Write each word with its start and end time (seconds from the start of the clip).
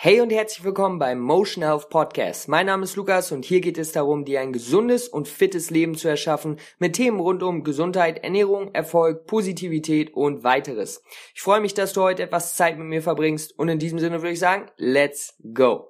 Hey 0.00 0.20
und 0.20 0.30
herzlich 0.30 0.62
willkommen 0.62 1.00
beim 1.00 1.18
Motion 1.18 1.64
Health 1.64 1.90
Podcast. 1.90 2.46
Mein 2.46 2.66
Name 2.66 2.84
ist 2.84 2.94
Lukas 2.94 3.32
und 3.32 3.44
hier 3.44 3.60
geht 3.60 3.78
es 3.78 3.90
darum, 3.90 4.24
dir 4.24 4.40
ein 4.40 4.52
gesundes 4.52 5.08
und 5.08 5.26
fittes 5.26 5.70
Leben 5.70 5.96
zu 5.96 6.06
erschaffen 6.06 6.60
mit 6.78 6.94
Themen 6.94 7.18
rund 7.18 7.42
um 7.42 7.64
Gesundheit, 7.64 8.22
Ernährung, 8.22 8.72
Erfolg, 8.76 9.26
Positivität 9.26 10.14
und 10.14 10.44
weiteres. 10.44 11.02
Ich 11.34 11.42
freue 11.42 11.60
mich, 11.60 11.74
dass 11.74 11.94
du 11.94 12.02
heute 12.02 12.22
etwas 12.22 12.54
Zeit 12.54 12.78
mit 12.78 12.86
mir 12.86 13.02
verbringst 13.02 13.58
und 13.58 13.68
in 13.68 13.80
diesem 13.80 13.98
Sinne 13.98 14.22
würde 14.22 14.34
ich 14.34 14.38
sagen, 14.38 14.70
let's 14.76 15.34
go. 15.52 15.88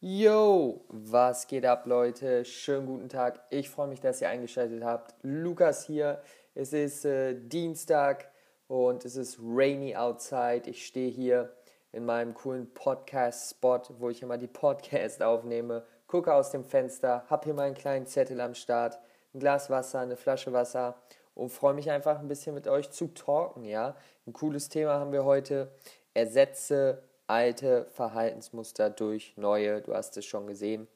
Yo, 0.00 0.84
was 0.88 1.46
geht 1.46 1.64
ab, 1.64 1.86
Leute? 1.86 2.44
Schönen 2.44 2.86
guten 2.86 3.08
Tag. 3.08 3.40
Ich 3.50 3.70
freue 3.70 3.86
mich, 3.86 4.00
dass 4.00 4.20
ihr 4.20 4.28
eingeschaltet 4.28 4.82
habt. 4.82 5.14
Lukas 5.22 5.86
hier 5.86 6.20
es 6.54 6.72
ist 6.72 7.04
äh, 7.04 7.34
Dienstag 7.34 8.30
und 8.68 9.04
es 9.04 9.16
ist 9.16 9.38
rainy 9.42 9.96
outside. 9.96 10.62
Ich 10.66 10.86
stehe 10.86 11.10
hier 11.10 11.52
in 11.92 12.04
meinem 12.04 12.34
coolen 12.34 12.72
Podcast-Spot, 12.72 13.82
wo 13.98 14.10
ich 14.10 14.22
immer 14.22 14.38
die 14.38 14.48
Podcast 14.48 15.22
aufnehme, 15.22 15.84
gucke 16.06 16.32
aus 16.32 16.50
dem 16.50 16.64
Fenster, 16.64 17.24
habe 17.28 17.44
hier 17.44 17.54
meinen 17.54 17.74
kleinen 17.74 18.06
Zettel 18.06 18.40
am 18.40 18.54
Start, 18.54 18.98
ein 19.34 19.40
Glas 19.40 19.70
Wasser, 19.70 20.00
eine 20.00 20.16
Flasche 20.16 20.52
Wasser 20.52 20.96
und 21.34 21.50
freue 21.50 21.74
mich 21.74 21.90
einfach 21.90 22.18
ein 22.18 22.28
bisschen 22.28 22.54
mit 22.54 22.68
euch 22.68 22.90
zu 22.90 23.08
talken, 23.08 23.64
ja. 23.64 23.96
Ein 24.26 24.32
cooles 24.32 24.68
Thema 24.68 25.00
haben 25.00 25.12
wir 25.12 25.24
heute. 25.24 25.72
Ersetze 26.14 27.02
alte 27.26 27.86
Verhaltensmuster 27.92 28.90
durch 28.90 29.34
neue. 29.36 29.80
Du 29.80 29.94
hast 29.94 30.16
es 30.18 30.26
schon 30.26 30.46
gesehen. 30.46 30.86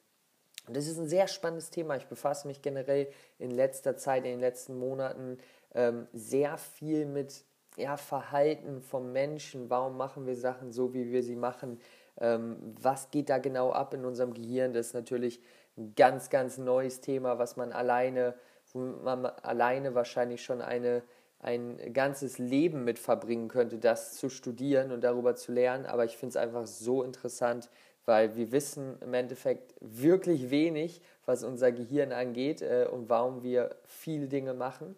Und 0.67 0.77
das 0.77 0.87
ist 0.87 0.99
ein 0.99 1.09
sehr 1.09 1.29
spannendes 1.29 1.71
Thema. 1.71 1.97
Ich 1.97 2.07
befasse 2.07 2.47
mich 2.47 2.63
generell 2.63 3.09
in 3.39 3.51
letzter 3.51 3.97
Zeit, 3.97 4.25
in 4.25 4.33
den 4.33 4.41
letzten 4.41 4.79
Monaten 4.79 5.39
ähm, 5.75 6.07
sehr 6.13 6.59
viel 6.59 7.07
mit 7.07 7.45
ja, 7.77 7.97
Verhalten 7.97 8.81
vom 8.81 9.13
Menschen. 9.13 9.71
Warum 9.71 9.97
machen 9.97 10.27
wir 10.27 10.37
Sachen 10.37 10.73
so, 10.73 10.95
wie 10.95 11.13
wir 11.13 11.23
sie 11.23 11.37
machen? 11.37 11.79
Ähm, 12.19 12.75
was 12.81 13.11
geht 13.11 13.29
da 13.29 13.39
genau 13.39 13.71
ab 13.71 13.95
in 13.95 14.05
unserem 14.05 14.35
Gehirn? 14.35 14.73
Das 14.73 14.89
ist 14.89 14.95
natürlich 14.95 15.41
ein 15.77 15.95
ganz, 15.95 16.31
ganz 16.31 16.59
neues 16.59 17.01
Thema, 17.01 17.39
was 17.39 17.57
man 17.57 17.73
alleine, 17.73 18.35
wo 18.73 18.79
man 18.79 19.27
alleine 19.27 19.95
wahrscheinlich 19.95 20.43
schon 20.43 20.63
eine, 20.63 21.03
ein 21.41 21.93
ganzes 21.93 22.39
Leben 22.39 22.85
mit 22.85 22.99
verbringen 22.99 23.49
könnte, 23.49 23.79
das 23.79 24.15
zu 24.15 24.31
studieren 24.31 24.91
und 24.91 25.05
darüber 25.05 25.37
zu 25.37 25.53
lernen. 25.53 25.85
Aber 25.85 26.07
ich 26.07 26.17
finde 26.17 26.31
es 26.31 26.37
einfach 26.37 26.67
so 26.67 27.03
interessant, 27.03 27.69
weil 28.07 28.37
wir 28.37 28.53
wissen 28.53 28.99
im 29.03 29.13
Endeffekt 29.13 29.75
wirklich 29.81 30.51
wenig, 30.51 31.03
was 31.27 31.45
unser 31.45 31.73
Gehirn 31.73 32.13
angeht 32.13 32.63
äh, 32.63 32.89
und 32.91 33.11
warum 33.11 33.43
wir 33.43 33.77
viele 33.85 34.29
Dinge 34.29 34.55
machen. 34.55 34.97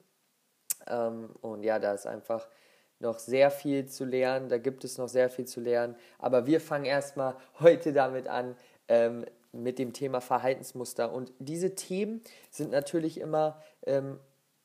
Ähm, 0.86 1.30
und 1.40 1.64
ja, 1.64 1.78
da 1.78 1.94
ist 1.94 2.06
einfach 2.06 2.46
noch 3.00 3.18
sehr 3.18 3.50
viel 3.50 3.86
zu 3.86 4.04
lernen, 4.04 4.48
da 4.48 4.58
gibt 4.58 4.84
es 4.84 4.98
noch 4.98 5.08
sehr 5.08 5.30
viel 5.30 5.46
zu 5.46 5.60
lernen. 5.60 5.96
Aber 6.18 6.46
wir 6.46 6.60
fangen 6.60 6.84
erstmal 6.84 7.36
heute 7.60 7.92
damit 7.92 8.28
an, 8.28 8.56
ähm, 8.88 9.24
mit 9.52 9.78
dem 9.78 9.92
Thema 9.92 10.20
Verhaltensmuster. 10.20 11.12
Und 11.12 11.32
diese 11.38 11.74
Themen 11.74 12.22
sind 12.50 12.70
natürlich 12.70 13.20
immer, 13.20 13.62
ähm, 13.86 14.18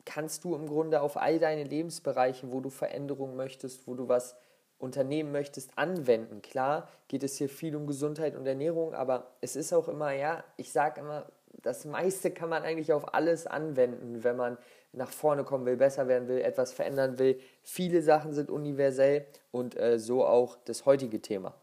kannst 0.04 0.44
du 0.44 0.54
im 0.54 0.66
Grunde 0.66 1.00
auf 1.00 1.16
all 1.16 1.38
deine 1.38 1.64
Lebensbereiche, 1.64 2.52
wo 2.52 2.60
du 2.60 2.70
Veränderungen 2.70 3.36
möchtest, 3.36 3.86
wo 3.86 3.94
du 3.94 4.08
was 4.08 4.36
unternehmen 4.84 5.32
möchtest, 5.32 5.76
anwenden. 5.76 6.42
Klar 6.42 6.88
geht 7.08 7.24
es 7.24 7.36
hier 7.36 7.48
viel 7.48 7.74
um 7.74 7.86
Gesundheit 7.86 8.36
und 8.36 8.46
Ernährung, 8.46 8.94
aber 8.94 9.32
es 9.40 9.56
ist 9.56 9.72
auch 9.72 9.88
immer, 9.88 10.12
ja, 10.12 10.44
ich 10.56 10.70
sage 10.70 11.00
immer, 11.00 11.26
das 11.62 11.84
meiste 11.84 12.30
kann 12.30 12.50
man 12.50 12.62
eigentlich 12.62 12.92
auf 12.92 13.14
alles 13.14 13.46
anwenden, 13.46 14.22
wenn 14.22 14.36
man 14.36 14.58
nach 14.92 15.10
vorne 15.10 15.44
kommen 15.44 15.66
will, 15.66 15.76
besser 15.76 16.06
werden 16.06 16.28
will, 16.28 16.40
etwas 16.40 16.72
verändern 16.72 17.18
will. 17.18 17.40
Viele 17.62 18.02
Sachen 18.02 18.32
sind 18.32 18.50
universell 18.50 19.26
und 19.50 19.76
äh, 19.76 19.98
so 19.98 20.24
auch 20.24 20.56
das 20.64 20.86
heutige 20.86 21.20
Thema. 21.20 21.54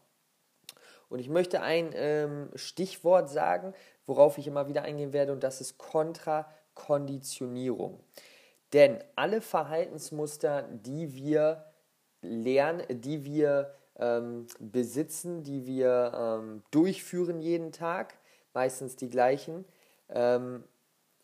Und 1.08 1.20
ich 1.20 1.28
möchte 1.28 1.62
ein 1.62 1.90
ähm, 1.94 2.50
Stichwort 2.54 3.30
sagen, 3.30 3.74
worauf 4.06 4.38
ich 4.38 4.46
immer 4.46 4.68
wieder 4.68 4.82
eingehen 4.82 5.12
werde, 5.12 5.32
und 5.32 5.44
das 5.44 5.60
ist 5.60 5.78
Kontrakonditionierung. 5.78 8.00
Denn 8.72 8.98
alle 9.14 9.40
Verhaltensmuster, 9.40 10.68
die 10.72 11.14
wir 11.14 11.71
lernen, 12.22 12.82
die 12.88 13.24
wir 13.24 13.74
ähm, 13.98 14.46
besitzen, 14.58 15.42
die 15.42 15.66
wir 15.66 16.12
ähm, 16.14 16.62
durchführen 16.70 17.40
jeden 17.40 17.72
Tag, 17.72 18.14
meistens 18.54 18.96
die 18.96 19.08
gleichen, 19.08 19.64
ähm, 20.08 20.64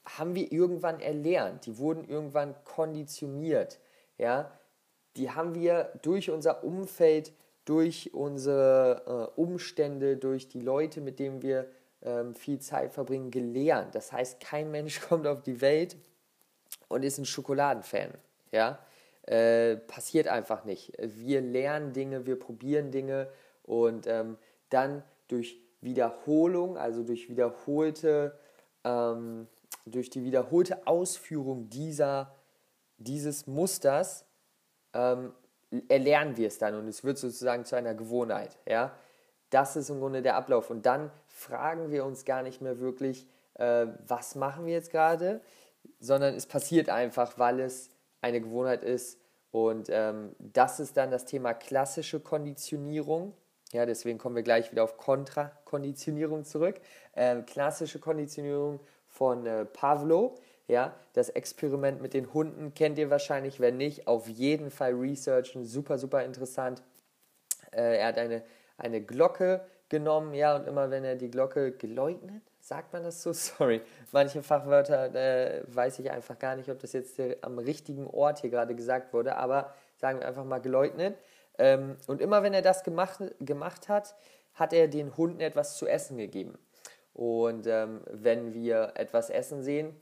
haben 0.04 0.34
wir 0.34 0.50
irgendwann 0.52 1.00
erlernt. 1.00 1.66
Die 1.66 1.78
wurden 1.78 2.04
irgendwann 2.04 2.54
konditioniert. 2.64 3.78
Ja? 4.16 4.50
Die 5.16 5.30
haben 5.30 5.54
wir 5.54 5.92
durch 6.02 6.30
unser 6.30 6.64
Umfeld, 6.64 7.32
durch 7.64 8.14
unsere 8.14 9.30
äh, 9.36 9.40
Umstände, 9.40 10.16
durch 10.16 10.48
die 10.48 10.60
Leute, 10.60 11.00
mit 11.00 11.18
denen 11.18 11.42
wir 11.42 11.68
ähm, 12.02 12.34
viel 12.34 12.60
Zeit 12.60 12.92
verbringen, 12.92 13.30
gelernt. 13.30 13.94
Das 13.94 14.12
heißt, 14.12 14.40
kein 14.40 14.70
Mensch 14.70 15.00
kommt 15.08 15.26
auf 15.26 15.42
die 15.42 15.60
Welt 15.60 15.96
und 16.88 17.04
ist 17.04 17.18
ein 17.18 17.26
Schokoladenfan. 17.26 18.14
Ja? 18.52 18.78
Äh, 19.28 19.76
passiert 19.76 20.26
einfach 20.26 20.64
nicht. 20.64 20.94
Wir 20.98 21.42
lernen 21.42 21.92
Dinge, 21.92 22.24
wir 22.24 22.38
probieren 22.38 22.90
Dinge 22.90 23.28
und 23.62 24.06
ähm, 24.06 24.38
dann 24.70 25.02
durch 25.26 25.60
Wiederholung, 25.82 26.78
also 26.78 27.02
durch 27.02 27.28
wiederholte, 27.28 28.38
ähm, 28.84 29.46
durch 29.84 30.08
die 30.08 30.24
wiederholte 30.24 30.86
Ausführung 30.86 31.68
dieser, 31.68 32.34
dieses 32.96 33.46
Musters 33.46 34.24
ähm, 34.94 35.34
erlernen 35.88 36.38
wir 36.38 36.48
es 36.48 36.56
dann 36.56 36.74
und 36.74 36.88
es 36.88 37.04
wird 37.04 37.18
sozusagen 37.18 37.66
zu 37.66 37.76
einer 37.76 37.94
Gewohnheit. 37.94 38.56
Ja? 38.66 38.92
Das 39.50 39.76
ist 39.76 39.90
im 39.90 40.00
Grunde 40.00 40.22
der 40.22 40.36
Ablauf. 40.36 40.70
Und 40.70 40.86
dann 40.86 41.10
fragen 41.26 41.90
wir 41.90 42.06
uns 42.06 42.24
gar 42.24 42.42
nicht 42.42 42.62
mehr 42.62 42.80
wirklich, 42.80 43.28
äh, 43.58 43.88
was 44.06 44.36
machen 44.36 44.64
wir 44.64 44.72
jetzt 44.72 44.90
gerade, 44.90 45.42
sondern 46.00 46.34
es 46.34 46.46
passiert 46.46 46.88
einfach, 46.88 47.38
weil 47.38 47.60
es 47.60 47.90
eine 48.20 48.40
Gewohnheit 48.40 48.82
ist. 48.82 49.18
Und 49.50 49.88
ähm, 49.90 50.34
das 50.38 50.80
ist 50.80 50.96
dann 50.96 51.10
das 51.10 51.24
Thema 51.24 51.54
klassische 51.54 52.20
Konditionierung. 52.20 53.34
Ja, 53.72 53.86
deswegen 53.86 54.18
kommen 54.18 54.36
wir 54.36 54.42
gleich 54.42 54.70
wieder 54.72 54.84
auf 54.84 54.96
Kontrakonditionierung 54.96 56.44
zurück. 56.44 56.80
Ähm, 57.14 57.44
klassische 57.46 57.98
Konditionierung 57.98 58.80
von 59.06 59.46
äh, 59.46 59.64
Pavlo. 59.64 60.36
Ja, 60.66 60.94
das 61.14 61.30
Experiment 61.30 62.02
mit 62.02 62.12
den 62.12 62.32
Hunden 62.34 62.74
kennt 62.74 62.98
ihr 62.98 63.10
wahrscheinlich. 63.10 63.58
Wenn 63.60 63.78
nicht, 63.78 64.06
auf 64.06 64.28
jeden 64.28 64.70
Fall 64.70 64.92
researchen. 64.94 65.64
Super, 65.64 65.98
super 65.98 66.24
interessant. 66.24 66.82
Äh, 67.72 67.98
er 67.98 68.08
hat 68.08 68.18
eine, 68.18 68.42
eine 68.76 69.02
Glocke 69.02 69.64
genommen, 69.88 70.34
ja, 70.34 70.56
und 70.56 70.66
immer 70.66 70.90
wenn 70.90 71.04
er 71.04 71.16
die 71.16 71.30
Glocke 71.30 71.72
geleugnet, 71.72 72.42
Sagt 72.68 72.92
man 72.92 73.02
das 73.02 73.22
so? 73.22 73.32
Sorry. 73.32 73.80
Manche 74.12 74.42
Fachwörter 74.42 75.14
äh, 75.14 75.62
weiß 75.68 76.00
ich 76.00 76.10
einfach 76.10 76.38
gar 76.38 76.54
nicht, 76.54 76.68
ob 76.68 76.78
das 76.78 76.92
jetzt 76.92 77.18
am 77.40 77.58
richtigen 77.58 78.06
Ort 78.06 78.40
hier 78.40 78.50
gerade 78.50 78.74
gesagt 78.74 79.14
wurde, 79.14 79.36
aber 79.36 79.74
sagen 79.96 80.20
wir 80.20 80.28
einfach 80.28 80.44
mal 80.44 80.60
geleugnet. 80.60 81.16
Ähm, 81.56 81.96
und 82.06 82.20
immer 82.20 82.42
wenn 82.42 82.52
er 82.52 82.60
das 82.60 82.84
gemacht, 82.84 83.22
gemacht 83.40 83.88
hat, 83.88 84.14
hat 84.52 84.74
er 84.74 84.86
den 84.86 85.16
Hunden 85.16 85.40
etwas 85.40 85.78
zu 85.78 85.86
essen 85.86 86.18
gegeben. 86.18 86.58
Und 87.14 87.66
ähm, 87.66 88.02
wenn 88.10 88.52
wir 88.52 88.92
etwas 88.96 89.30
essen 89.30 89.62
sehen, 89.62 89.98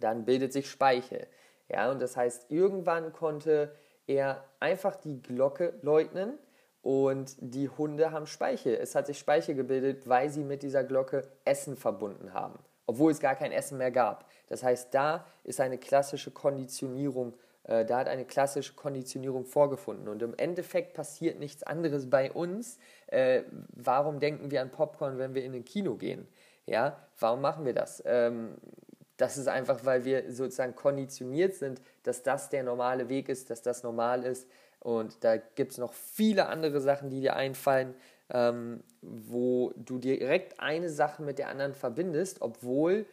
dann 0.00 0.24
bildet 0.24 0.54
sich 0.54 0.70
Speichel. 0.70 1.26
Ja, 1.68 1.90
und 1.90 2.00
das 2.00 2.16
heißt, 2.16 2.50
irgendwann 2.50 3.12
konnte 3.12 3.74
er 4.06 4.42
einfach 4.58 4.96
die 4.96 5.20
Glocke 5.20 5.74
leugnen 5.82 6.38
und 6.84 7.36
die 7.40 7.70
Hunde 7.70 8.12
haben 8.12 8.26
Speichel. 8.26 8.74
Es 8.74 8.94
hat 8.94 9.06
sich 9.06 9.18
Speichel 9.18 9.54
gebildet, 9.54 10.06
weil 10.06 10.28
sie 10.28 10.44
mit 10.44 10.62
dieser 10.62 10.84
Glocke 10.84 11.26
Essen 11.46 11.76
verbunden 11.76 12.34
haben, 12.34 12.58
obwohl 12.84 13.10
es 13.10 13.20
gar 13.20 13.34
kein 13.34 13.52
Essen 13.52 13.78
mehr 13.78 13.90
gab. 13.90 14.28
Das 14.48 14.62
heißt, 14.62 14.92
da 14.92 15.24
ist 15.44 15.62
eine 15.62 15.78
klassische 15.78 16.30
Konditionierung, 16.30 17.32
äh, 17.62 17.86
da 17.86 18.00
hat 18.00 18.08
eine 18.08 18.26
klassische 18.26 18.74
Konditionierung 18.74 19.46
vorgefunden. 19.46 20.08
Und 20.08 20.20
im 20.20 20.34
Endeffekt 20.36 20.92
passiert 20.92 21.38
nichts 21.38 21.62
anderes 21.62 22.10
bei 22.10 22.30
uns. 22.30 22.78
Äh, 23.06 23.44
warum 23.70 24.20
denken 24.20 24.50
wir 24.50 24.60
an 24.60 24.70
Popcorn, 24.70 25.16
wenn 25.16 25.32
wir 25.32 25.42
in 25.42 25.54
ein 25.54 25.64
Kino 25.64 25.94
gehen? 25.94 26.28
Ja, 26.66 26.98
warum 27.18 27.40
machen 27.40 27.64
wir 27.64 27.72
das? 27.72 28.02
Ähm, 28.04 28.58
das 29.16 29.38
ist 29.38 29.48
einfach, 29.48 29.84
weil 29.84 30.04
wir 30.04 30.32
sozusagen 30.32 30.74
konditioniert 30.74 31.54
sind, 31.54 31.80
dass 32.02 32.22
das 32.22 32.50
der 32.50 32.62
normale 32.62 33.08
Weg 33.08 33.28
ist, 33.28 33.48
dass 33.48 33.62
das 33.62 33.82
normal 33.82 34.24
ist. 34.24 34.46
Und 34.84 35.24
da 35.24 35.38
gibt 35.38 35.72
es 35.72 35.78
noch 35.78 35.94
viele 35.94 36.46
andere 36.46 36.78
Sachen, 36.78 37.08
die 37.08 37.22
dir 37.22 37.36
einfallen, 37.36 37.94
ähm, 38.28 38.84
wo 39.00 39.72
du 39.76 39.98
direkt 39.98 40.60
eine 40.60 40.90
Sache 40.90 41.22
mit 41.22 41.38
der 41.38 41.48
anderen 41.48 41.72
verbindest, 41.72 42.42
obwohl 42.42 43.06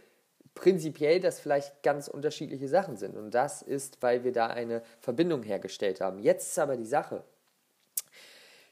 prinzipiell 0.53 1.21
das 1.21 1.39
vielleicht 1.39 1.81
ganz 1.81 2.09
unterschiedliche 2.09 2.67
Sachen 2.67 2.97
sind. 2.97 3.15
Und 3.15 3.31
das 3.33 3.61
ist, 3.61 4.01
weil 4.01 4.25
wir 4.25 4.33
da 4.33 4.47
eine 4.47 4.83
Verbindung 4.99 5.43
hergestellt 5.43 6.01
haben. 6.01 6.19
Jetzt 6.19 6.49
ist 6.49 6.59
aber 6.59 6.75
die 6.75 6.85
Sache. 6.85 7.23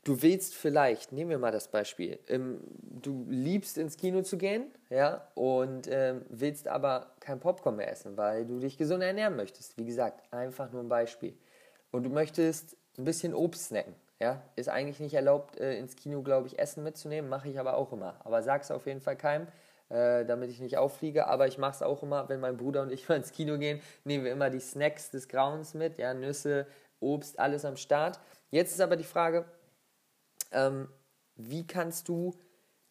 Du 0.03 0.21
willst 0.21 0.53
vielleicht, 0.53 1.13
nehmen 1.13 1.29
wir 1.29 1.39
mal 1.39 1.53
das 1.53 1.69
Beispiel, 1.69 2.19
ähm, 2.27 2.59
du 2.81 3.25
liebst 3.29 3.77
ins 3.77 3.95
Kino 3.95 4.23
zu 4.23 4.37
gehen, 4.37 4.65
ja, 4.89 5.25
und 5.35 5.87
ähm, 5.89 6.25
willst 6.27 6.67
aber 6.67 7.13
kein 7.21 7.39
Popcorn 7.39 7.77
mehr 7.77 7.89
essen, 7.89 8.17
weil 8.17 8.45
du 8.45 8.59
dich 8.59 8.77
gesund 8.77 9.03
ernähren 9.03 9.37
möchtest. 9.37 9.77
Wie 9.77 9.85
gesagt, 9.85 10.21
einfach 10.33 10.69
nur 10.73 10.83
ein 10.83 10.89
Beispiel. 10.89 11.37
und 11.91 12.03
du 12.03 12.09
möchtest 12.09 12.75
ein 12.97 13.05
bisschen 13.05 13.33
Obst 13.33 13.67
snacken. 13.67 13.95
Ja, 14.21 14.41
ist 14.57 14.67
eigentlich 14.67 14.99
nicht 14.99 15.13
erlaubt, 15.13 15.57
äh, 15.57 15.77
ins 15.77 15.95
Kino, 15.95 16.21
glaube 16.21 16.47
ich, 16.47 16.59
Essen 16.59 16.83
mitzunehmen, 16.83 17.29
mache 17.29 17.47
ich 17.47 17.57
aber 17.57 17.77
auch 17.77 17.93
immer. 17.93 18.19
Aber 18.25 18.43
sag's 18.43 18.69
auf 18.69 18.85
jeden 18.85 18.99
Fall 18.99 19.15
keinem, 19.15 19.47
äh, 19.87 20.25
damit 20.25 20.49
ich 20.49 20.59
nicht 20.59 20.77
auffliege. 20.77 21.27
Aber 21.27 21.47
ich 21.47 21.57
mache 21.57 21.75
es 21.75 21.81
auch 21.81 22.03
immer, 22.03 22.27
wenn 22.27 22.41
mein 22.41 22.57
Bruder 22.57 22.81
und 22.81 22.91
ich 22.91 23.07
mal 23.09 23.15
ins 23.15 23.31
Kino 23.31 23.57
gehen, 23.57 23.81
nehmen 24.03 24.25
wir 24.25 24.31
immer 24.33 24.49
die 24.49 24.59
Snacks 24.59 25.09
des 25.09 25.29
Grauens 25.29 25.73
mit, 25.73 25.97
ja, 25.97 26.13
Nüsse, 26.13 26.67
Obst, 26.99 27.39
alles 27.39 27.63
am 27.63 27.77
Start. 27.77 28.19
Jetzt 28.51 28.73
ist 28.73 28.81
aber 28.81 28.97
die 28.97 29.05
Frage, 29.05 29.45
ähm, 30.51 30.89
wie 31.35 31.65
kannst 31.65 32.09
du 32.09 32.35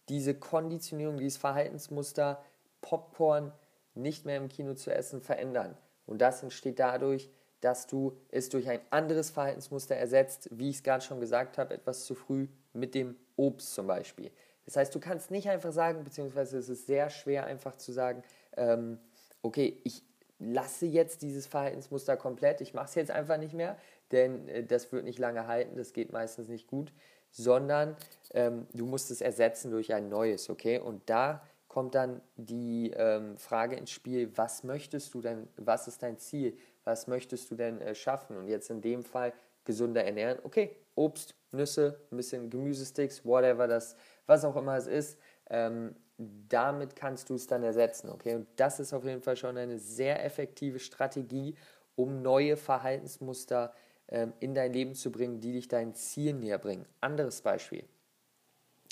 diese 0.08 0.34
Konditionierung, 0.34 1.18
dieses 1.18 1.36
Verhaltensmuster, 1.36 2.42
Popcorn 2.80 3.52
nicht 3.94 4.24
mehr 4.24 4.38
im 4.38 4.48
Kino 4.48 4.72
zu 4.72 4.94
essen, 4.94 5.20
verändern? 5.20 5.76
Und 6.06 6.22
das 6.22 6.42
entsteht 6.42 6.78
dadurch, 6.78 7.28
dass 7.60 7.86
du 7.86 8.16
es 8.30 8.48
durch 8.48 8.68
ein 8.68 8.80
anderes 8.90 9.30
Verhaltensmuster 9.30 9.96
ersetzt, 9.96 10.48
wie 10.52 10.70
ich 10.70 10.76
es 10.76 10.82
gerade 10.82 11.04
schon 11.04 11.20
gesagt 11.20 11.58
habe, 11.58 11.74
etwas 11.74 12.04
zu 12.04 12.14
früh 12.14 12.48
mit 12.72 12.94
dem 12.94 13.16
Obst 13.36 13.74
zum 13.74 13.86
Beispiel. 13.86 14.30
Das 14.64 14.76
heißt, 14.76 14.94
du 14.94 15.00
kannst 15.00 15.30
nicht 15.30 15.48
einfach 15.48 15.72
sagen, 15.72 16.04
beziehungsweise 16.04 16.58
es 16.58 16.68
ist 16.68 16.86
sehr 16.86 17.10
schwer 17.10 17.46
einfach 17.46 17.76
zu 17.76 17.92
sagen, 17.92 18.22
ähm, 18.56 18.98
okay, 19.42 19.80
ich 19.84 20.02
lasse 20.38 20.86
jetzt 20.86 21.22
dieses 21.22 21.46
Verhaltensmuster 21.46 22.16
komplett, 22.16 22.60
ich 22.60 22.74
mache 22.74 22.86
es 22.86 22.94
jetzt 22.94 23.10
einfach 23.10 23.38
nicht 23.38 23.54
mehr, 23.54 23.76
denn 24.12 24.46
äh, 24.48 24.64
das 24.64 24.92
wird 24.92 25.04
nicht 25.04 25.18
lange 25.18 25.46
halten, 25.46 25.76
das 25.76 25.92
geht 25.92 26.12
meistens 26.12 26.48
nicht 26.48 26.66
gut, 26.66 26.92
sondern 27.30 27.96
ähm, 28.34 28.66
du 28.72 28.86
musst 28.86 29.10
es 29.10 29.20
ersetzen 29.20 29.70
durch 29.70 29.92
ein 29.94 30.08
neues, 30.08 30.50
okay? 30.50 30.78
Und 30.78 31.08
da 31.08 31.42
kommt 31.78 31.94
dann 31.94 32.20
die 32.36 32.90
ähm, 32.90 33.38
Frage 33.38 33.76
ins 33.76 33.90
Spiel, 33.90 34.36
was 34.36 34.64
möchtest 34.64 35.14
du 35.14 35.20
denn, 35.20 35.48
was 35.56 35.86
ist 35.86 36.02
dein 36.02 36.18
Ziel? 36.18 36.56
was 36.88 37.06
möchtest 37.06 37.50
du 37.50 37.54
denn 37.54 37.80
äh, 37.82 37.94
schaffen? 37.94 38.36
Und 38.38 38.48
jetzt 38.48 38.70
in 38.70 38.80
dem 38.80 39.04
Fall 39.04 39.34
gesunder 39.64 40.02
ernähren. 40.02 40.38
Okay, 40.42 40.74
Obst, 40.94 41.34
Nüsse, 41.52 42.00
ein 42.10 42.16
bisschen 42.16 42.48
Gemüsesticks, 42.48 43.24
whatever 43.26 43.68
das, 43.68 43.94
was 44.26 44.42
auch 44.44 44.56
immer 44.56 44.76
es 44.76 44.86
ist. 44.86 45.18
Ähm, 45.50 45.94
damit 46.16 46.96
kannst 46.96 47.28
du 47.28 47.34
es 47.34 47.46
dann 47.46 47.62
ersetzen, 47.62 48.08
okay? 48.08 48.34
Und 48.34 48.48
das 48.56 48.80
ist 48.80 48.94
auf 48.94 49.04
jeden 49.04 49.20
Fall 49.20 49.36
schon 49.36 49.58
eine 49.58 49.78
sehr 49.78 50.24
effektive 50.24 50.78
Strategie, 50.78 51.54
um 51.94 52.22
neue 52.22 52.56
Verhaltensmuster 52.56 53.74
ähm, 54.08 54.32
in 54.40 54.54
dein 54.54 54.72
Leben 54.72 54.94
zu 54.94 55.12
bringen, 55.12 55.40
die 55.40 55.52
dich 55.52 55.68
deinen 55.68 55.94
Zielen 55.94 56.40
näher 56.40 56.58
bringen. 56.58 56.86
Anderes 57.02 57.42
Beispiel. 57.42 57.84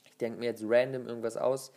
Ich 0.04 0.16
denke 0.18 0.38
mir 0.38 0.46
jetzt 0.46 0.62
random 0.64 1.08
irgendwas 1.08 1.38
aus. 1.38 1.72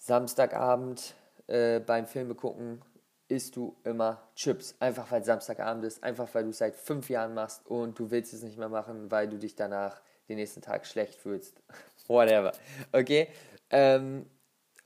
Samstagabend 0.00 1.14
äh, 1.46 1.78
beim 1.78 2.06
Filme 2.06 2.34
gucken 2.34 2.82
isst 3.28 3.54
du 3.54 3.76
immer 3.84 4.28
Chips. 4.34 4.74
Einfach 4.80 5.10
weil 5.12 5.22
Samstagabend 5.22 5.84
ist, 5.84 6.02
einfach 6.02 6.28
weil 6.34 6.44
du 6.44 6.50
es 6.50 6.58
seit 6.58 6.74
fünf 6.74 7.08
Jahren 7.10 7.34
machst 7.34 7.64
und 7.66 7.98
du 7.98 8.10
willst 8.10 8.32
es 8.32 8.42
nicht 8.42 8.58
mehr 8.58 8.68
machen, 8.68 9.10
weil 9.10 9.28
du 9.28 9.38
dich 9.38 9.54
danach 9.54 10.00
den 10.28 10.36
nächsten 10.36 10.62
Tag 10.62 10.86
schlecht 10.86 11.14
fühlst. 11.14 11.62
Whatever. 12.08 12.52
Okay? 12.92 13.28
Ähm, 13.70 14.26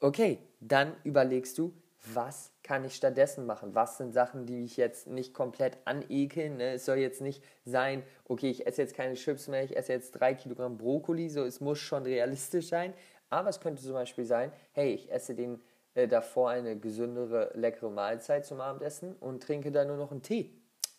okay, 0.00 0.38
dann 0.60 0.94
überlegst 1.04 1.56
du, 1.56 1.72
was 2.12 2.50
kann 2.62 2.84
ich 2.84 2.94
stattdessen 2.94 3.46
machen? 3.46 3.74
Was 3.74 3.96
sind 3.96 4.12
Sachen, 4.12 4.46
die 4.46 4.64
ich 4.64 4.76
jetzt 4.76 5.06
nicht 5.06 5.32
komplett 5.32 5.78
anekeln? 5.86 6.56
Ne? 6.56 6.72
Es 6.72 6.84
soll 6.84 6.98
jetzt 6.98 7.22
nicht 7.22 7.42
sein, 7.64 8.02
okay, 8.26 8.50
ich 8.50 8.66
esse 8.66 8.82
jetzt 8.82 8.94
keine 8.94 9.14
Chips 9.14 9.48
mehr, 9.48 9.64
ich 9.64 9.76
esse 9.76 9.92
jetzt 9.92 10.12
drei 10.12 10.34
Kilogramm 10.34 10.76
Brokkoli, 10.76 11.30
so 11.30 11.44
es 11.44 11.60
muss 11.60 11.78
schon 11.78 12.02
realistisch 12.02 12.68
sein. 12.68 12.92
Aber 13.34 13.48
es 13.48 13.58
könnte 13.58 13.82
zum 13.82 13.94
Beispiel 13.94 14.24
sein, 14.24 14.52
hey, 14.72 14.94
ich 14.94 15.10
esse 15.10 15.34
den 15.34 15.60
äh, 15.94 16.06
davor 16.06 16.50
eine 16.50 16.78
gesündere, 16.78 17.50
leckere 17.54 17.90
Mahlzeit 17.90 18.46
zum 18.46 18.60
Abendessen 18.60 19.16
und 19.16 19.42
trinke 19.42 19.72
dann 19.72 19.88
nur 19.88 19.96
noch 19.96 20.12
einen 20.12 20.22
Tee 20.22 20.52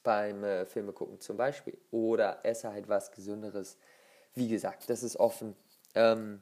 beim 0.03 0.43
äh, 0.43 0.65
Filme 0.65 0.91
gucken 0.91 1.21
zum 1.21 1.37
Beispiel. 1.37 1.77
Oder 1.91 2.39
esse 2.43 2.73
halt 2.73 2.89
was 2.89 3.13
Gesünderes. 3.13 3.77
Wie 4.33 4.49
gesagt, 4.49 4.89
das 4.89 5.01
ist 5.01 5.15
offen. 5.15 5.55
Ähm, 5.95 6.41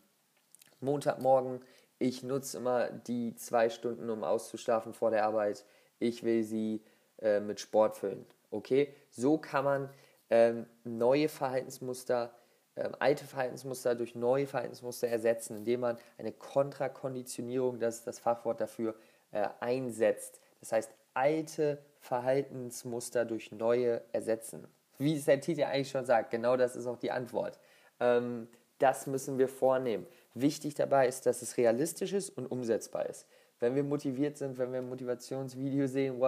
Montagmorgen, 0.79 1.61
ich 1.99 2.23
nutze 2.23 2.57
immer 2.57 2.89
die 2.89 3.35
zwei 3.35 3.69
Stunden, 3.69 4.09
um 4.09 4.23
auszuschlafen 4.23 4.93
vor 4.93 5.11
der 5.11 5.23
Arbeit. 5.25 5.63
Ich 5.99 6.23
will 6.23 6.43
sie 6.43 6.83
äh, 7.21 7.39
mit 7.39 7.59
Sport 7.59 7.97
füllen. 7.97 8.25
Okay? 8.49 8.95
So 9.11 9.37
kann 9.37 9.63
man 9.63 9.89
ähm, 10.31 10.65
neue 10.83 11.29
Verhaltensmuster 11.29 12.33
ähm, 12.75 12.91
alte 12.99 13.25
Verhaltensmuster 13.25 13.95
durch 13.95 14.15
neue 14.15 14.47
Verhaltensmuster 14.47 15.07
ersetzen, 15.07 15.57
indem 15.57 15.81
man 15.81 15.97
eine 16.17 16.31
Kontrakonditionierung, 16.31 17.79
das 17.79 17.97
ist 17.97 18.07
das 18.07 18.19
Fachwort 18.19 18.61
dafür, 18.61 18.95
äh, 19.31 19.47
einsetzt. 19.59 20.41
Das 20.59 20.71
heißt, 20.71 20.91
alte 21.13 21.79
Verhaltensmuster 21.99 23.25
durch 23.25 23.51
neue 23.51 24.01
ersetzen. 24.11 24.67
Wie 24.97 25.15
es 25.15 25.25
der 25.25 25.41
Titel 25.41 25.63
eigentlich 25.63 25.89
schon 25.89 26.05
sagt, 26.05 26.31
genau 26.31 26.57
das 26.57 26.75
ist 26.75 26.87
auch 26.87 26.97
die 26.97 27.11
Antwort. 27.11 27.59
Ähm, 27.99 28.47
das 28.79 29.07
müssen 29.07 29.37
wir 29.37 29.47
vornehmen. 29.47 30.05
Wichtig 30.33 30.75
dabei 30.75 31.07
ist, 31.07 31.25
dass 31.25 31.41
es 31.41 31.57
realistisch 31.57 32.13
ist 32.13 32.29
und 32.29 32.47
umsetzbar 32.47 33.07
ist. 33.07 33.27
Wenn 33.59 33.75
wir 33.75 33.83
motiviert 33.83 34.37
sind, 34.37 34.57
wenn 34.57 34.71
wir 34.71 34.79
ein 34.79 34.89
Motivationsvideo 34.89 35.87
sehen, 35.87 36.19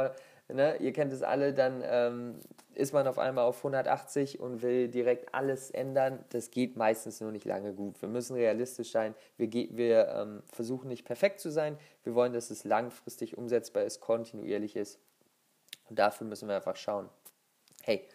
ne, 0.48 0.78
ihr 0.78 0.94
kennt 0.94 1.12
es 1.14 1.24
alle, 1.24 1.54
dann 1.54 1.82
ähm, 1.86 2.40
ist 2.74 2.94
man 2.94 3.08
auf 3.08 3.18
einmal 3.18 3.46
auf 3.46 3.58
180 3.58 4.40
und 4.40 4.62
will 4.62 4.90
direkt 4.90 5.34
alles 5.34 5.72
ändern. 5.72 6.24
Das 6.30 6.52
geht 6.52 6.76
meistens 6.76 7.22
nur 7.22 7.32
nicht 7.32 7.46
lange 7.46 7.74
gut. 7.74 8.02
Wir 8.02 8.10
müssen 8.10 8.36
realistisch 8.36 8.92
sein. 8.92 9.16
Wir, 9.38 9.52
wir 9.52 10.08
ähm, 10.10 10.44
versuchen 10.52 10.88
nicht 10.88 11.06
perfekt 11.06 11.40
zu 11.40 11.50
sein. 11.52 11.78
Wir 12.04 12.16
wollen, 12.16 12.34
dass 12.34 12.50
es 12.50 12.64
langfristig 12.64 13.38
umsetzbar 13.38 13.84
ist, 13.84 14.02
kontinuierlich 14.02 14.76
ist. 14.76 15.00
Und 15.90 16.00
dafür 16.00 16.28
müssen 16.28 16.48
wir 16.48 16.56
einfach 16.56 16.76
schauen, 16.76 17.10
hey, 17.84 18.08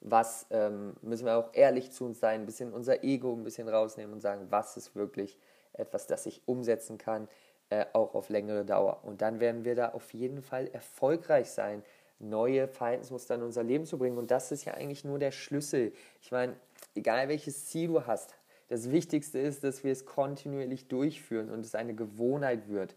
was 0.00 0.46
ähm, 0.50 0.94
müssen 1.00 1.26
wir 1.26 1.36
auch 1.36 1.50
ehrlich 1.54 1.92
zu 1.92 2.04
uns 2.04 2.18
sein, 2.18 2.40
ein 2.40 2.46
bisschen 2.46 2.72
unser 2.72 3.04
Ego 3.04 3.32
ein 3.32 3.44
bisschen 3.44 3.68
rausnehmen 3.68 4.12
und 4.12 4.20
sagen, 4.20 4.46
was 4.50 4.76
ist 4.76 4.96
wirklich 4.96 5.38
etwas, 5.72 6.06
das 6.06 6.26
ich 6.26 6.42
umsetzen 6.46 6.98
kann, 6.98 7.28
äh, 7.72 7.86
auch 7.94 8.14
auf 8.14 8.28
längere 8.28 8.66
Dauer. 8.66 9.00
Und 9.02 9.22
dann 9.22 9.40
werden 9.40 9.64
wir 9.64 9.74
da 9.74 9.88
auf 9.92 10.12
jeden 10.12 10.42
Fall 10.42 10.68
erfolgreich 10.68 11.50
sein, 11.50 11.82
neue 12.18 12.68
Verhaltensmuster 12.68 13.36
in 13.36 13.42
unser 13.42 13.62
Leben 13.62 13.86
zu 13.86 13.96
bringen. 13.96 14.18
Und 14.18 14.30
das 14.30 14.52
ist 14.52 14.66
ja 14.66 14.74
eigentlich 14.74 15.04
nur 15.04 15.18
der 15.18 15.30
Schlüssel. 15.30 15.92
Ich 16.20 16.30
meine, 16.30 16.54
egal 16.94 17.28
welches 17.28 17.66
Ziel 17.66 17.88
du 17.88 18.06
hast, 18.06 18.34
das 18.68 18.90
Wichtigste 18.90 19.38
ist, 19.38 19.64
dass 19.64 19.84
wir 19.84 19.92
es 19.92 20.04
kontinuierlich 20.04 20.88
durchführen 20.88 21.50
und 21.50 21.64
es 21.64 21.74
eine 21.74 21.94
Gewohnheit 21.94 22.68
wird. 22.68 22.94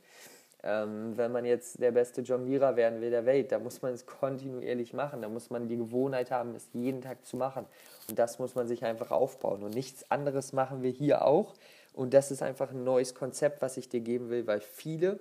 Ähm, 0.61 1.13
wenn 1.15 1.31
man 1.31 1.45
jetzt 1.45 1.81
der 1.81 1.91
beste 1.91 2.21
Jonglierer 2.21 2.75
werden 2.75 2.99
will 2.99 3.11
der 3.11 3.25
Welt, 3.25 3.53
da 3.53 3.59
muss 3.59 3.81
man 3.81 3.93
es 3.93 4.05
kontinuierlich 4.05 4.91
machen. 4.91 5.21
Da 5.21 5.29
muss 5.29 5.49
man 5.49 5.69
die 5.69 5.77
Gewohnheit 5.77 6.31
haben, 6.31 6.53
es 6.53 6.67
jeden 6.73 7.01
Tag 7.01 7.23
zu 7.25 7.37
machen. 7.37 7.65
Und 8.09 8.19
das 8.19 8.39
muss 8.39 8.55
man 8.55 8.67
sich 8.67 8.83
einfach 8.83 9.11
aufbauen. 9.11 9.63
Und 9.63 9.73
nichts 9.73 10.11
anderes 10.11 10.51
machen 10.51 10.83
wir 10.83 10.91
hier 10.91 11.23
auch. 11.23 11.53
Und 11.95 12.13
das 12.13 12.29
ist 12.29 12.41
einfach 12.41 12.71
ein 12.71 12.83
neues 12.83 13.15
Konzept, 13.15 13.61
was 13.61 13.77
ich 13.77 13.87
dir 13.87 14.01
geben 14.01 14.29
will, 14.29 14.45
weil 14.47 14.59
viele 14.59 15.19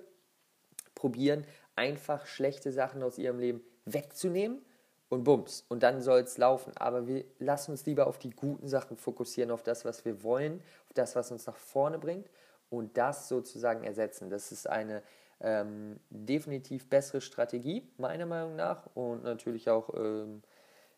probieren 0.93 1.45
einfach 1.75 2.25
schlechte 2.25 2.71
Sachen 2.71 3.01
aus 3.01 3.17
ihrem 3.17 3.39
Leben 3.39 3.61
wegzunehmen 3.85 4.61
und 5.07 5.23
bums. 5.23 5.63
Und 5.69 5.83
dann 5.83 6.01
soll 6.01 6.21
es 6.21 6.37
laufen. 6.37 6.73
Aber 6.75 7.07
wir 7.07 7.23
lassen 7.39 7.71
uns 7.71 7.85
lieber 7.85 8.07
auf 8.07 8.17
die 8.19 8.31
guten 8.31 8.67
Sachen 8.67 8.97
fokussieren, 8.97 9.51
auf 9.51 9.63
das, 9.63 9.85
was 9.85 10.03
wir 10.03 10.21
wollen, 10.23 10.61
auf 10.87 10.93
das, 10.93 11.15
was 11.15 11.31
uns 11.31 11.45
nach 11.45 11.55
vorne 11.55 11.97
bringt 11.97 12.29
und 12.69 12.97
das 12.97 13.29
sozusagen 13.29 13.83
ersetzen. 13.83 14.29
Das 14.29 14.51
ist 14.51 14.67
eine 14.67 15.01
ähm, 15.39 15.99
definitiv 16.09 16.89
bessere 16.89 17.21
Strategie, 17.21 17.87
meiner 17.97 18.25
Meinung 18.25 18.55
nach. 18.55 18.89
Und 18.95 19.23
natürlich 19.23 19.69
auch, 19.69 19.93
ähm, 19.93 20.41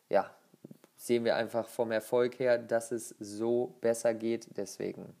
ja, 0.08 0.28
sehen 0.96 1.24
wir 1.24 1.36
einfach 1.36 1.68
vom 1.68 1.92
Erfolg 1.92 2.40
her, 2.40 2.58
dass 2.58 2.90
es 2.90 3.14
so 3.20 3.76
besser 3.80 4.14
geht. 4.14 4.56
Deswegen 4.56 5.14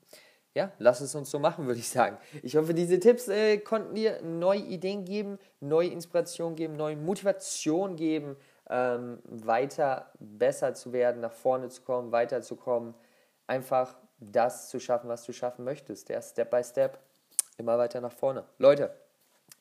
ja, 0.58 0.72
lass 0.80 1.00
es 1.00 1.14
uns 1.14 1.30
so 1.30 1.38
machen, 1.38 1.68
würde 1.68 1.78
ich 1.78 1.88
sagen. 1.88 2.18
Ich 2.42 2.56
hoffe, 2.56 2.74
diese 2.74 2.98
Tipps 2.98 3.28
äh, 3.28 3.58
konnten 3.58 3.94
dir 3.94 4.20
neue 4.22 4.58
Ideen 4.58 5.04
geben, 5.04 5.38
neue 5.60 5.88
Inspiration 5.88 6.56
geben, 6.56 6.74
neue 6.74 6.96
Motivation 6.96 7.94
geben, 7.94 8.36
ähm, 8.68 9.20
weiter 9.22 10.10
besser 10.18 10.74
zu 10.74 10.92
werden, 10.92 11.20
nach 11.20 11.32
vorne 11.32 11.68
zu 11.68 11.82
kommen, 11.82 12.10
weiterzukommen. 12.10 12.94
Einfach 13.46 13.94
das 14.18 14.68
zu 14.68 14.80
schaffen, 14.80 15.08
was 15.08 15.24
du 15.24 15.32
schaffen 15.32 15.64
möchtest. 15.64 16.08
Der 16.08 16.20
Step 16.22 16.50
by 16.50 16.64
Step 16.64 16.98
immer 17.56 17.78
weiter 17.78 18.00
nach 18.00 18.12
vorne. 18.12 18.42
Leute, 18.58 18.90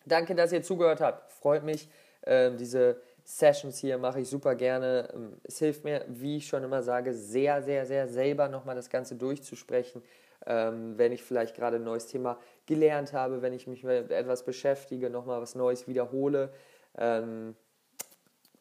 danke, 0.04 0.34
dass 0.34 0.51
ihr 0.51 0.63
zugehört 0.63 1.00
habt. 1.00 1.32
Freut 1.32 1.63
mich. 1.63 1.88
Ähm, 2.25 2.58
diese 2.58 3.00
Sessions 3.24 3.77
hier 3.77 4.00
mache 4.00 4.22
ich 4.22 4.30
super 4.30 4.56
gerne. 4.56 5.10
Ähm, 5.13 5.38
es 5.44 5.60
hilft 5.60 5.84
mir, 5.84 6.06
wie 6.08 6.38
ich 6.38 6.48
schon 6.48 6.63
immer 6.63 6.82
sage, 6.82 7.13
sehr, 7.13 7.62
sehr, 7.62 7.86
sehr 7.86 8.08
selber 8.08 8.48
nochmal 8.48 8.75
das 8.75 8.89
Ganze 8.89 9.16
durchzusprechen 9.16 10.01
ähm, 10.46 10.98
wenn 10.98 11.12
ich 11.12 11.24
vielleicht 11.24 11.56
gerade 11.56 11.77
ein 11.77 11.84
neues 11.84 12.08
Thema 12.08 12.39
gelernt 12.65 13.13
habe, 13.13 13.41
wenn 13.41 13.53
ich 13.53 13.67
mich 13.67 13.84
mit 13.84 14.12
etwas 14.12 14.44
beschäftige, 14.44 15.10
nochmal 15.10 15.41
was 15.41 15.56
Neues 15.56 15.88
wiederhole. 15.88 16.51
Ähm, 16.98 17.56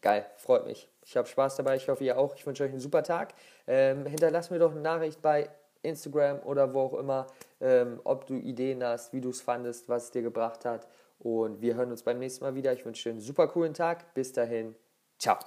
geil, 0.01 0.27
freut 0.37 0.67
mich. 0.67 0.89
Ich 1.05 1.17
habe 1.17 1.29
Spaß 1.29 1.57
dabei, 1.57 1.77
ich 1.77 1.89
hoffe 1.89 2.05
ihr 2.05 2.19
auch. 2.19 2.35
Ich 2.35 2.47
wünsche 2.47 2.65
euch 2.65 2.71
einen 2.71 2.81
super 2.81 3.03
Tag. 3.03 3.35
Ähm, 3.67 4.07
hinterlasst 4.07 4.51
mir 4.51 4.59
doch 4.59 4.73
eine 4.73 4.81
Nachricht 4.81 5.23
bei 5.23 5.49
Instagram 5.83 6.41
oder 6.41 6.75
wo 6.75 6.81
auch 6.81 6.95
immer, 6.95 7.27
ähm, 7.61 8.01
ob 8.05 8.27
du 8.27 8.35
Ideen 8.35 8.83
hast, 8.83 9.13
wie 9.13 9.21
du 9.21 9.31
es 9.31 9.41
fandest, 9.41 9.89
was 9.89 10.05
es 10.05 10.11
dir 10.11 10.23
gebracht 10.23 10.65
hat. 10.65 10.87
Und 11.19 11.61
wir 11.61 11.77
hören 11.77 11.91
uns 11.91 12.03
beim 12.03 12.19
nächsten 12.19 12.45
Mal 12.45 12.55
wieder. 12.55 12.73
Ich 12.73 12.85
wünsche 12.85 13.05
dir 13.05 13.11
einen 13.13 13.21
super 13.21 13.49
coolen 13.49 13.75
Tag. 13.75 14.13
Bis 14.15 14.33
dahin, 14.33 14.75
ciao. 15.19 15.39